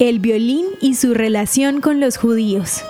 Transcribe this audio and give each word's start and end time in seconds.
El 0.00 0.20
violín 0.20 0.64
y 0.80 0.94
su 0.94 1.12
relación 1.12 1.80
con 1.80 1.98
los 1.98 2.18
judíos. 2.18 2.84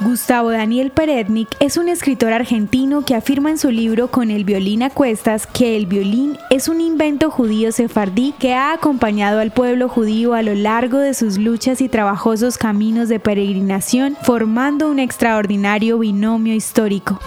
Gustavo 0.00 0.50
Daniel 0.50 0.90
Perednik 0.90 1.48
es 1.60 1.76
un 1.76 1.88
escritor 1.88 2.32
argentino 2.32 3.04
que 3.04 3.14
afirma 3.14 3.50
en 3.50 3.58
su 3.58 3.70
libro 3.70 4.10
Con 4.10 4.32
el 4.32 4.44
violín 4.44 4.82
a 4.82 4.90
cuestas 4.90 5.46
que 5.46 5.76
el 5.76 5.86
violín 5.86 6.38
es 6.50 6.66
un 6.66 6.80
invento 6.80 7.30
judío 7.30 7.70
sefardí 7.70 8.34
que 8.36 8.54
ha 8.54 8.72
acompañado 8.72 9.38
al 9.38 9.52
pueblo 9.52 9.88
judío 9.88 10.34
a 10.34 10.42
lo 10.42 10.56
largo 10.56 10.98
de 10.98 11.14
sus 11.14 11.38
luchas 11.38 11.80
y 11.80 11.88
trabajosos 11.88 12.58
caminos 12.58 13.08
de 13.08 13.20
peregrinación, 13.20 14.16
formando 14.24 14.88
un 14.88 14.98
extraordinario 14.98 16.00
binomio 16.00 16.52
histórico. 16.52 17.20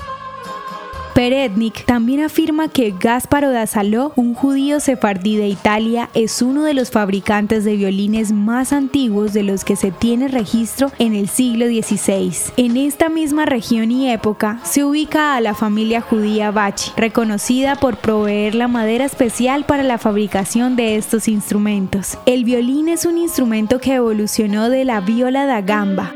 Perednik 1.16 1.86
también 1.86 2.20
afirma 2.20 2.68
que 2.68 2.92
Gasparo 2.92 3.50
da 3.50 3.68
Saló, 3.68 4.12
un 4.18 4.34
judío 4.34 4.82
sefardí 4.82 5.38
de 5.38 5.48
Italia, 5.48 6.10
es 6.14 6.42
uno 6.42 6.66
de 6.66 6.74
los 6.74 6.92
fabricantes 6.92 7.64
de 7.64 7.78
violines 7.78 8.34
más 8.34 8.74
antiguos 8.74 9.32
de 9.32 9.44
los 9.44 9.64
que 9.64 9.78
se 9.78 9.92
tiene 9.92 10.28
registro 10.28 10.92
en 11.00 11.16
el 11.16 11.30
siglo 11.30 11.68
XVI. 11.68 12.34
En 12.58 12.76
esta 12.76 13.08
misma 13.08 13.46
región 13.46 13.92
y 13.92 14.12
época 14.12 14.60
se 14.64 14.84
ubica 14.84 15.38
a 15.38 15.40
la 15.40 15.54
familia 15.54 16.02
judía 16.02 16.52
Bachi, 16.52 16.92
reconocida 16.98 17.78
por 17.78 17.96
proveer 17.96 18.54
la 18.54 18.68
madera 18.68 19.06
especial 19.06 19.66
para 19.66 19.84
la 19.84 19.98
fabricación 19.98 20.76
de 20.76 20.98
estos 20.98 21.30
instrumentos. 21.30 22.18
El 22.26 22.44
violín 22.44 22.90
es 22.90 23.06
un 23.06 23.18
instrumento 23.18 23.80
que 23.80 23.94
evolucionó 23.94 24.70
de 24.70 24.84
la 24.84 25.00
viola 25.00 25.46
da 25.46 25.62
gamba, 25.62 26.14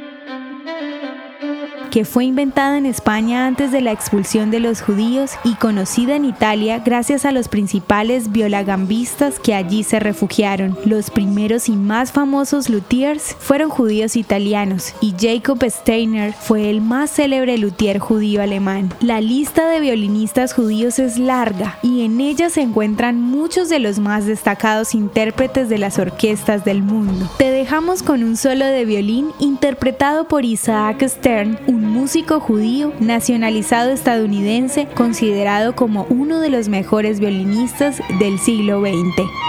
que 1.89 2.05
fue 2.05 2.25
inventada 2.25 2.77
en 2.77 2.85
España 2.85 3.45
antes 3.45 3.71
de 3.71 3.81
la 3.81 3.91
expulsión 3.91 4.51
de 4.51 4.59
los 4.59 4.81
judíos 4.81 5.31
y 5.43 5.55
conocida 5.55 6.15
en 6.15 6.25
Italia 6.25 6.79
gracias 6.79 7.25
a 7.25 7.31
los 7.31 7.47
principales 7.47 8.31
violagambistas 8.31 9.39
que 9.39 9.53
allí 9.53 9.83
se 9.83 9.99
refugiaron. 9.99 10.77
Los 10.85 11.09
primeros 11.09 11.69
y 11.69 11.75
más 11.75 12.11
famosos 12.11 12.69
luthiers 12.69 13.35
fueron 13.39 13.69
judíos 13.69 14.15
italianos 14.15 14.93
y 15.01 15.13
Jacob 15.19 15.63
Steiner 15.67 16.33
fue 16.33 16.69
el 16.69 16.81
más 16.81 17.11
célebre 17.11 17.57
luthier 17.57 17.99
judío 17.99 18.41
alemán. 18.41 18.93
La 19.01 19.21
lista 19.21 19.67
de 19.69 19.79
violinistas 19.79 20.53
judíos 20.53 20.99
es 20.99 21.17
larga 21.17 21.77
y 21.81 22.05
en 22.05 22.21
ella 22.21 22.49
se 22.49 22.61
encuentran 22.61 23.21
muchos 23.21 23.69
de 23.69 23.79
los 23.79 23.99
más 23.99 24.25
destacados 24.25 24.93
intérpretes 24.93 25.69
de 25.69 25.77
las 25.77 25.99
orquestas 25.99 26.65
del 26.65 26.81
mundo. 26.81 27.29
Te 27.37 27.51
dejamos 27.51 28.03
con 28.03 28.23
un 28.23 28.37
solo 28.37 28.65
de 28.65 28.85
violín 28.85 29.31
interpretado 29.39 30.27
por 30.27 30.45
Isaac 30.45 31.03
Stern, 31.07 31.59
músico 31.81 32.39
judío 32.39 32.93
nacionalizado 32.99 33.91
estadounidense 33.91 34.87
considerado 34.95 35.75
como 35.75 36.05
uno 36.09 36.39
de 36.39 36.49
los 36.49 36.69
mejores 36.69 37.19
violinistas 37.19 38.01
del 38.19 38.39
siglo 38.39 38.81
XX. 38.81 39.48